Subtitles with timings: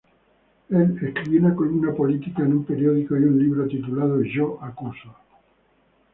[0.71, 5.15] Él escribió una columna política en un periódico y un libro, titulado Yo Acuso.